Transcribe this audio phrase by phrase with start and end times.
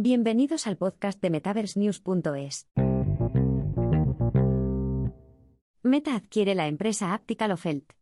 [0.00, 2.68] Bienvenidos al podcast de MetaverseNews.es.
[5.82, 7.94] Meta adquiere la empresa Aptical Ofelt.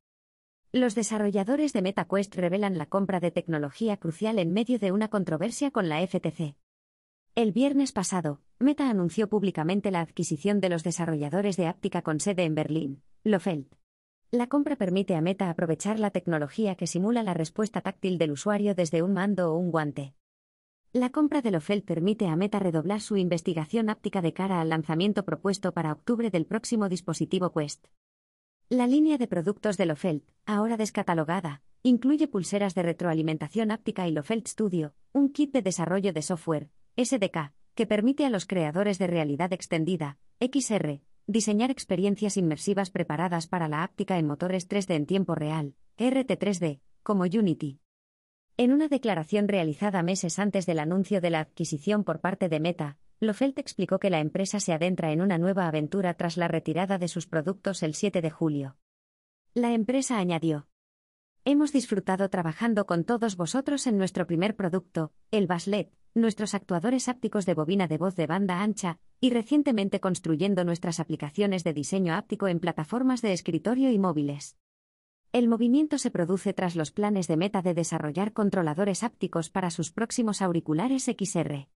[0.73, 5.71] Los desarrolladores de MetaQuest revelan la compra de tecnología crucial en medio de una controversia
[5.71, 6.57] con la FTC.
[7.35, 12.45] El viernes pasado, Meta anunció públicamente la adquisición de los desarrolladores de Aptica con sede
[12.45, 13.75] en Berlín, Lofeld.
[14.31, 18.75] La compra permite a Meta aprovechar la tecnología que simula la respuesta táctil del usuario
[18.75, 20.16] desde un mando o un guante.
[20.97, 25.27] La compra de Lofeld permite a Meta redoblar su investigación áptica de cara al lanzamiento
[25.27, 27.89] propuesto para octubre del próximo dispositivo Quest.
[28.71, 34.49] La línea de productos de Lofeld, ahora descatalogada, incluye pulseras de retroalimentación áptica y Lofeld
[34.49, 39.53] Studio, un kit de desarrollo de software, SDK, que permite a los creadores de realidad
[39.53, 45.75] extendida, XR, diseñar experiencias inmersivas preparadas para la áptica en motores 3D en tiempo real,
[45.99, 47.81] RT3D, como Unity.
[48.59, 52.97] En una declaración realizada meses antes del anuncio de la adquisición por parte de Meta,
[53.21, 57.09] Lofelt explicó que la empresa se adentra en una nueva aventura tras la retirada de
[57.09, 58.77] sus productos el 7 de julio.
[59.53, 60.69] La empresa añadió.
[61.45, 67.45] Hemos disfrutado trabajando con todos vosotros en nuestro primer producto, el Baslet, nuestros actuadores ápticos
[67.45, 72.49] de bobina de voz de banda ancha, y recientemente construyendo nuestras aplicaciones de diseño áptico
[72.49, 74.57] en plataformas de escritorio y móviles.
[75.37, 79.93] El movimiento se produce tras los planes de Meta de desarrollar controladores ápticos para sus
[79.93, 81.69] próximos auriculares XR.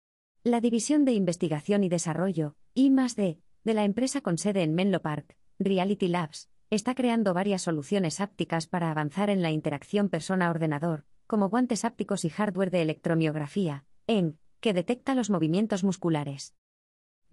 [0.45, 5.37] La División de Investigación y Desarrollo, I+D, de la empresa con sede en Menlo Park,
[5.59, 11.85] Reality Labs, está creando varias soluciones ápticas para avanzar en la interacción persona-ordenador, como guantes
[11.85, 16.55] ápticos y hardware de electromiografía, EN, que detecta los movimientos musculares.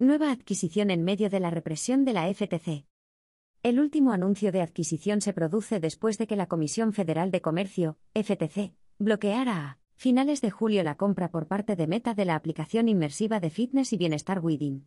[0.00, 2.84] Nueva adquisición en medio de la represión de la FTC.
[3.62, 7.98] El último anuncio de adquisición se produce después de que la Comisión Federal de Comercio,
[8.14, 12.88] FTC, bloqueara a finales de julio la compra por parte de Meta de la aplicación
[12.88, 14.86] inmersiva de fitness y bienestar Within.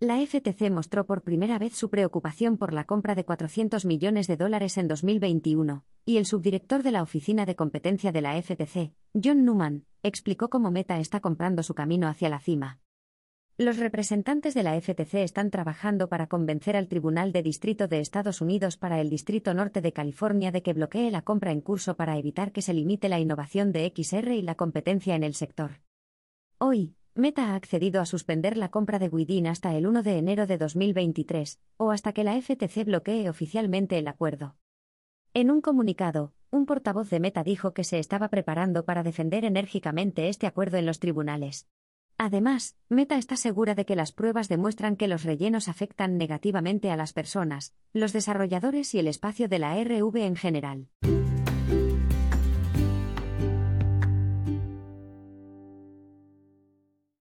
[0.00, 4.36] La FTC mostró por primera vez su preocupación por la compra de 400 millones de
[4.36, 9.44] dólares en 2021, y el subdirector de la Oficina de Competencia de la FTC, John
[9.44, 12.81] Newman, explicó cómo Meta está comprando su camino hacia la cima.
[13.58, 18.40] Los representantes de la FTC están trabajando para convencer al Tribunal de Distrito de Estados
[18.40, 22.16] Unidos para el Distrito Norte de California de que bloquee la compra en curso para
[22.16, 25.82] evitar que se limite la innovación de XR y la competencia en el sector.
[26.56, 30.46] Hoy, Meta ha accedido a suspender la compra de Widin hasta el 1 de enero
[30.46, 34.56] de 2023, o hasta que la FTC bloquee oficialmente el acuerdo.
[35.34, 40.30] En un comunicado, un portavoz de Meta dijo que se estaba preparando para defender enérgicamente
[40.30, 41.68] este acuerdo en los tribunales.
[42.24, 46.96] Además, Meta está segura de que las pruebas demuestran que los rellenos afectan negativamente a
[46.96, 50.86] las personas, los desarrolladores y el espacio de la RV en general.